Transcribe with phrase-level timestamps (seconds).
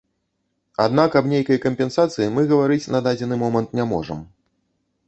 [0.85, 4.19] Аднак аб нейкай кампенсацыі мы гаварыць на дадзены момант не можам.